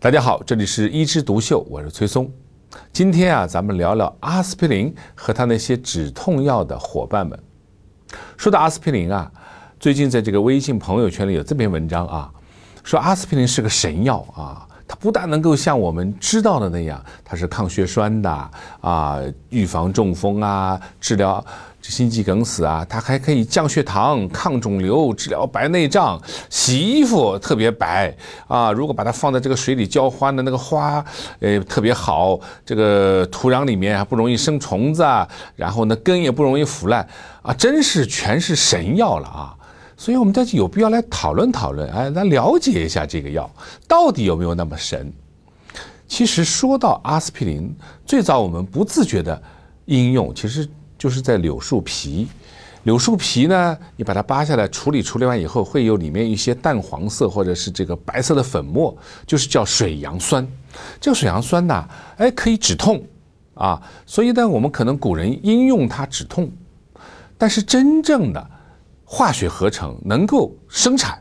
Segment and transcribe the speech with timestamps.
[0.00, 2.30] 大家好，这里是一枝独秀，我是崔松。
[2.92, 7.36] 今天啊，咱们聊聊阿司匹林和他那些止痛药的伙伴们。
[8.36, 9.28] 说到阿司匹林啊，
[9.80, 12.32] 最近在这个微信朋友圈里有这篇文章啊，
[12.84, 18.50] 说阿司匹林是个神药啊，它不但能够像我们知道的那样，它是抗血栓的
[18.80, 19.20] 啊，
[19.50, 21.44] 预防中风啊，治疗。
[21.80, 26.20] 心肌梗死啊，它还可以降血糖、抗肿瘤、治疗白内障、
[26.50, 28.14] 洗衣服特别白
[28.46, 28.70] 啊。
[28.70, 31.02] 如果把它放在这个水里浇花的那个花，
[31.40, 32.38] 呃，特别好。
[32.66, 35.02] 这个土壤里面还不容易生虫子，
[35.56, 37.08] 然后呢根也不容易腐烂
[37.40, 39.56] 啊，真是全是神药了啊。
[39.98, 43.50] 所以我们在有必要来讨论讨论，哎，来了解一下这个药
[43.86, 45.12] 到底有没有那么神。
[46.06, 47.76] 其实说到阿司匹林，
[48.06, 49.42] 最早我们不自觉的
[49.84, 50.66] 应用，其实。
[50.98, 52.26] 就是在柳树皮，
[52.82, 60.44] 柳树皮呢，你把它扒下来处理处理完以后，会有里面一些淡黄色或者是这个白色的粉末，就是叫水杨酸。
[61.00, 63.00] 这个水杨酸呢，哎，可以止痛
[63.54, 66.50] 啊，所以呢，我们可能古人应用它止痛。
[67.36, 68.50] 但是真正的
[69.10, 71.18] 化学合成能够生产，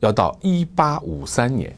[0.00, 1.76] 要到一八五三年。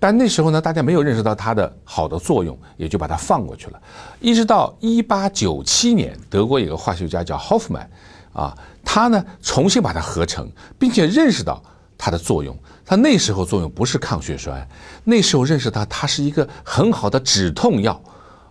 [0.00, 3.82] 但那时候呢，大家没有认识到它的好的作用，也就把它放过去了。
[4.18, 7.86] 一直到一八九七年，德国有个化学家叫 Hoffman，
[8.32, 11.62] 啊，他呢重新把它合成，并且认识到
[11.98, 12.56] 它的作用。
[12.86, 14.66] 他那时候作用不是抗血栓，
[15.04, 18.00] 那时候认识到它是一个很好的止痛药，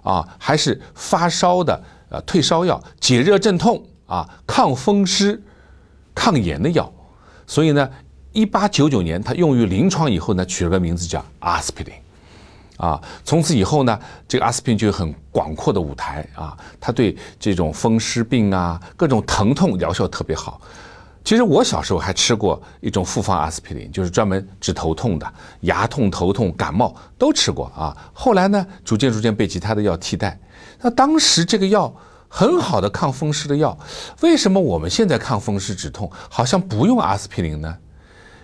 [0.04, 5.42] 啊，还是发烧的呃退烧药、解热镇痛啊、抗风湿、
[6.18, 6.92] 抗炎的药。
[7.46, 7.88] 所以呢。
[8.34, 11.94] 一八九九年，它用于临床以后呢，取了个名字叫阿司匹林，
[12.76, 20.62] 啊，从此以后呢，这个阿司匹林就有很广阔的舞台啊，它对这种风湿病啊、各种疼痛疗效特别好。
[21.24, 27.98] 其实我小时候还吃过一种复方阿司匹林，就是专门治头痛的，牙痛、头痛、感冒都吃过啊。
[28.14, 30.40] 后来呢，逐渐逐渐被其他的药替代。
[30.80, 31.92] 那当时这个药
[32.28, 33.78] 很好的抗风湿的药，
[34.22, 37.78] 为什么我们现在抗风湿止痛好像不用阿司匹林呢？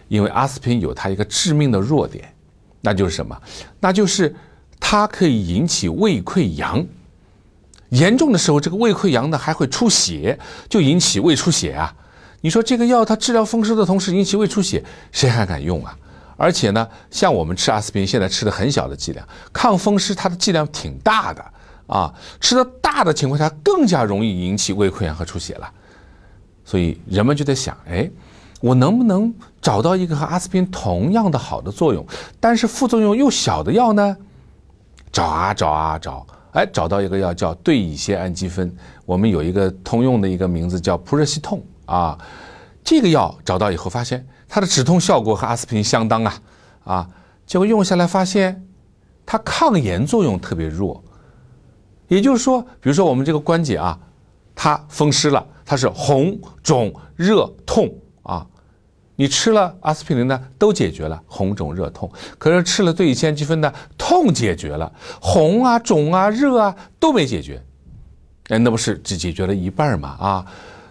[0.07, 2.33] 因为阿司匹林有它一个致命的弱点，
[2.81, 3.35] 那就是什么？
[3.79, 4.35] 那就是
[4.79, 6.85] 它可以引起胃溃疡。
[7.89, 11.93] 严重的时候，这个胃溃疡呢还会出血，就引起胃出血啊。
[12.41, 15.95] 你说这个药它治疗风湿的同时引起胃出血，谁还敢用啊？
[16.35, 21.45] 而且呢，像我们吃阿司匹林，现在吃的很小的剂量，抗风湿它的剂量挺大的
[21.87, 25.71] 啊，吃的大的情况下更加容易引起胃溃疡和出血了。
[26.63, 28.09] 所以人们就在想，哎。
[28.61, 32.07] 我能不能找到一个和阿司匹林同样的好的作用，
[32.39, 34.15] 但是副作用又小的药呢？
[35.11, 38.73] 找啊找啊找，哎，找到一个药叫对乙酰氨基酚，
[39.05, 42.17] 我们有一个通用的一个名字叫扑热息痛啊。
[42.85, 46.33] 这个药找到以后，发现它的止痛效果和阿司匹林相当啊
[46.85, 47.09] 啊，
[47.45, 48.65] 结果用下来发现
[49.25, 51.03] 它抗炎作用特别弱。
[52.07, 53.97] 也就是说，比如说我们这个关节啊，
[54.55, 58.45] 它风湿了，它是红肿热痛啊。
[59.15, 62.11] 你吃了阿司匹林呢，都解决了红肿热痛。
[62.37, 64.91] 可是吃了对乙酰氨基酚呢，痛解决了，
[65.21, 67.63] 红啊、肿啊、热啊都没解决。
[68.49, 70.09] 哎，那不是只解决了一半嘛？
[70.19, 70.45] 啊，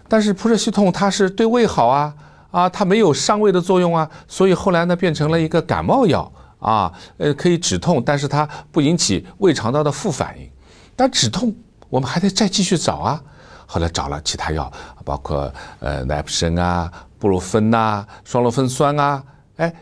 [0.07, 2.15] 但是扑热息痛它是对胃好啊，
[2.51, 10.49] 啊，它没有伤胃的作用啊，所以后来呢变成了一个感冒药啊，呃，可以止痛，但是它不引起胃肠道的副反应。
[10.95, 11.53] 但止痛
[11.89, 13.21] 我们还得再继续找啊。
[13.65, 14.71] 后来找了其他药，
[15.03, 16.91] 包括呃奈普生啊。
[17.17, 19.23] 布洛芬呐，双氯芬酸啊，
[19.55, 19.73] 哎，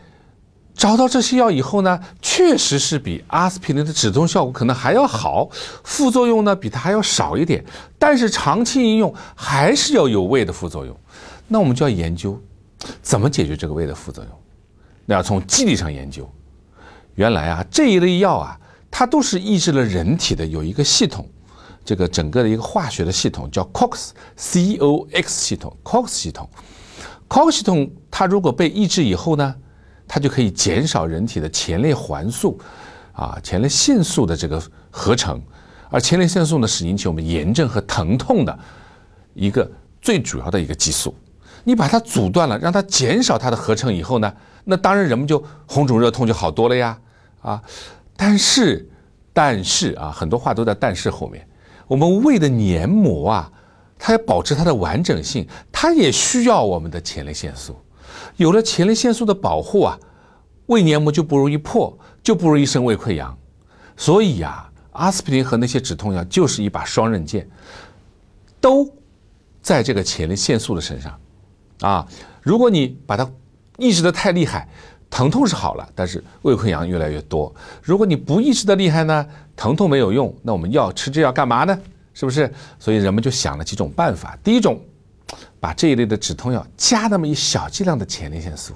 [0.76, 5.48] 找到这些药以后呢，确实是比阿司匹林的止痛效果可能还要好，
[5.82, 7.64] 副作用呢比它还要少一点，
[7.98, 10.96] 但是长期应用还是要有胃的副作用。
[11.48, 12.40] 那我们就要研究
[13.02, 14.32] 怎么解决这个胃的副作用，
[15.04, 16.30] 那要从机理上研究。
[17.16, 18.56] 原来啊，这一类药啊，
[18.92, 21.26] 它都是抑制了人体的有一个系统，
[21.82, 26.48] 这个整个的一个化学的系统叫 COX，C O X 系统，COX 系统。
[27.28, 29.54] COX 系统它如果被抑制以后呢，
[30.06, 32.60] 它就可以减少人体的前列环素，
[33.14, 35.40] 啊，前列腺素的这个合成，
[35.88, 38.56] 而前列腺素呢是引起我们炎症和疼痛的
[39.32, 39.68] 一个
[40.02, 41.14] 最主要的一个激素。
[41.64, 44.30] 你把它阻断了，让它减少它的合成以后呢，
[44.64, 46.98] 那当然人们就红肿热痛就好多了呀，
[47.40, 47.62] 啊，
[48.16, 48.88] 但是
[49.32, 51.46] 但是啊，很多话都在但是后面，
[51.86, 53.52] 我们胃的黏膜啊。
[54.04, 57.76] 它要保持它的完整性，它也需要我们的前列腺素。
[58.34, 59.96] 有了前列腺素的保护啊，
[60.66, 63.38] 胃黏膜就不容易破，就不容易生胃溃疡。
[63.96, 67.48] 所以呀，阿司匹林和那些止痛药就是一把双刃剑，
[68.60, 68.92] 都
[69.60, 71.16] 在这个前列腺素的身上。
[71.82, 72.04] 啊，
[72.42, 73.30] 如果你把它
[73.78, 74.68] 抑制的太厉害，
[75.12, 77.54] 疼痛是好了，但是胃溃疡越来越多。
[77.82, 81.78] 如果你不抑制的厉害呢，疼痛没有用，那我们药吃这药干嘛呢？
[82.14, 82.50] 是不是？
[82.78, 84.38] 所以人们就想了几种办法。
[84.42, 84.80] 第一种，
[85.60, 88.72] 把这一类的止痛药加那么一小剂量的前列腺素，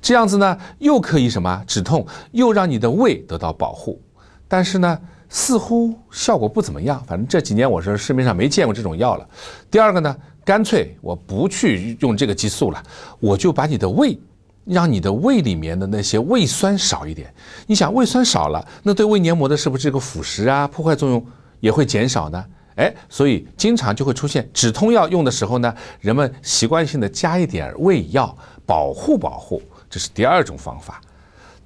[0.00, 4.02] 这样子呢，又可以什么止痛，又让你的胃得到保护。
[4.48, 4.98] 但是呢，
[5.28, 7.00] 似乎效果不怎么样。
[7.06, 9.28] 反正这几年我是市面上没见过这种药了。
[9.70, 12.82] 第二个呢，干脆我不去用这个激素了，
[13.20, 14.18] 我就把你的胃。
[14.64, 17.32] 让你的胃里面的那些胃酸少一点，
[17.66, 21.24] 你想胃酸少了，那对胃黏膜的是不是这个腐蚀啊、破坏作用
[21.60, 22.44] 也会减少呢？
[22.76, 29.60] 哎，所以经常就会出现止痛药用的时候呢，人们习惯性的加一点胃药保护保护，
[29.90, 31.00] 这是第二种方法。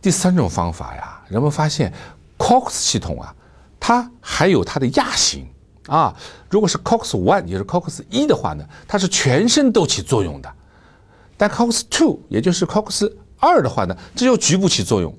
[0.02, 1.92] 第三种方法呀，人们发现
[2.38, 3.34] COX 系统啊，
[3.78, 5.46] 它还有它的亚型
[5.86, 6.12] 啊，
[6.50, 10.52] 如果是 COX one 也就是 COX 一的话呢，它是全身都起作用的。
[11.36, 15.16] 但 COX two，也就是 COX 二的话呢，只有局部起作用。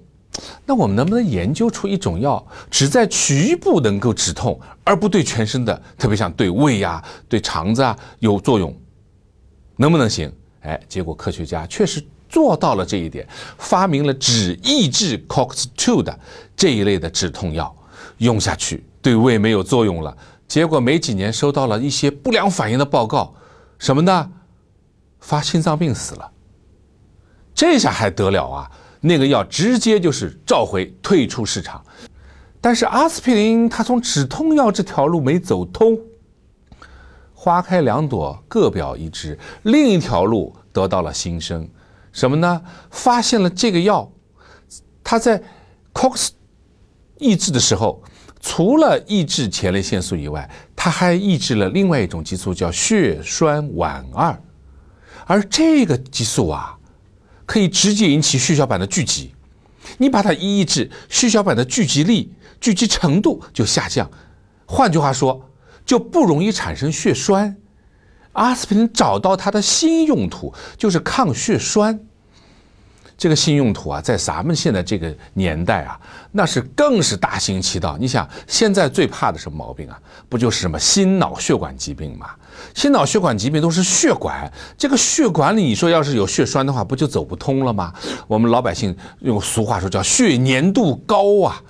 [0.65, 8.75] 那我们能不能研究出一种药，只在局部能够止痛，而不对全身的，特别像对胃呀、对肠子啊有作用？
[9.77, 10.31] 能不能行？
[10.61, 13.27] 哎，结果科学家确实做到了这一点，
[13.57, 16.19] 发明了只抑制 COX two 的
[16.55, 17.75] 这一类的止痛药，
[18.17, 20.15] 用下去对胃没有作用了。
[20.47, 23.33] 结果没几年收到了一些不良反应的报告，
[23.79, 24.31] 什么呢？
[25.19, 26.31] 发心脏病死了，
[27.53, 28.71] 这下还得了啊？
[29.01, 31.83] 那个药直接就是召回退出市场。
[32.59, 35.97] 但是阿司匹林它从止痛药这条路没走通，
[37.33, 41.69] 花开两朵各表一枝，另一条路得到了新生，
[42.11, 42.61] 什么呢？
[42.89, 44.11] 发现了这个药，
[45.03, 45.41] 它在
[45.93, 46.29] COX
[47.19, 48.01] 抑制的时候，
[48.41, 54.35] 除了抑制前列腺素以外，它还抑制了另外一种激素，叫血栓烷二。
[55.25, 56.77] 而这个激素啊，
[57.45, 59.33] 可以直接引起血小板的聚集，
[59.97, 64.09] 你把它抑制，血小板的聚集力、聚集程度就下降，
[64.65, 65.49] 换句话说，
[65.85, 67.57] 就不容易产生血栓。
[68.33, 72.06] 阿司匹林找到它的新用途，就是抗血栓。
[73.17, 75.99] 这个新用途啊，在咱们现在这个年代啊，
[76.31, 77.97] 那是更是大行其道。
[77.99, 79.99] 你想，现在最怕的什么毛病啊？
[80.29, 82.27] 不就是什么心脑血管疾病吗？
[82.75, 87.91] 心脑血管疾病都是血管，这个血管里，你说要是有血栓的话，不就走不通了吗？
[88.27, 91.61] 我们老百姓用俗话说叫血粘度高啊。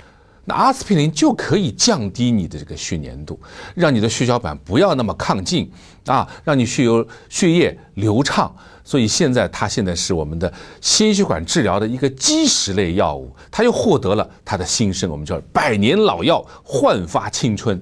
[0.49, 3.37] 那阿司匹林就可以降低你的这个血粘度，
[3.75, 5.69] 让你的血小板不要那么亢进
[6.05, 8.55] 啊，让你血流血液流畅。
[8.81, 17.77] 所以现在它现在是我们的心血管治疗的一个基石类药物，它又获得了它的新生，我们叫百年老药焕发青春。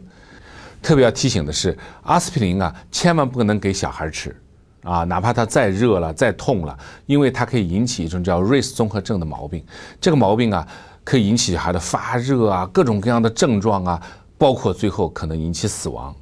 [0.82, 4.36] 特别要提醒的是，阿司匹林啊，千万不能给小孩吃
[4.82, 6.76] 啊，哪怕他再热了、再痛了，
[7.06, 9.64] 因为它可以引起一种叫瑞斯综合症的毛病。
[10.02, 10.68] 这个毛病啊。
[11.06, 14.02] 可以引起小孩的发热啊，各种各样的症状啊，
[14.38, 16.14] 包括最后可能引起死亡。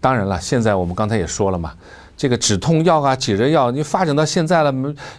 [0.00, 1.74] 当然了，现在我们刚才也说了嘛，
[2.16, 4.72] 这个止痛药啊、解热药，你发展到现在了，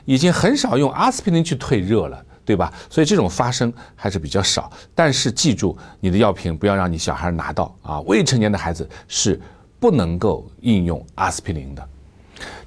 [0.06, 2.72] 已经很少用阿司匹林去退热了，对吧？
[2.90, 4.72] 所以这种发生还是比较少。
[4.96, 9.38] 但是记住，你的药品不要让你小孩拿到啊，未成年的孩子是
[9.82, 11.86] 不能够应用阿司匹林的。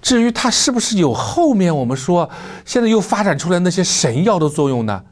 [0.03, 2.29] 至于它是不是有后面我们说
[2.67, 5.03] 现在又发展出来那些神药的作用呢？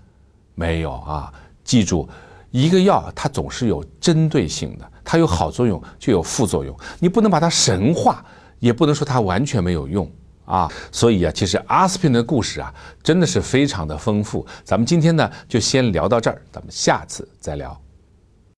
[0.55, 1.33] 没有啊，
[1.65, 2.09] 记住，
[2.51, 8.25] 一个药它总是有针对性的，它有好作用就有副作用，你不能把它神化，
[8.59, 10.11] 也不能说它完全没有用
[10.45, 10.71] 啊。
[10.93, 14.47] 所以啊，其实阿司匹林的故事啊，真的是非常的丰富。
[14.65, 17.81] 咱们今天呢就先聊到这儿，咱们下次再聊。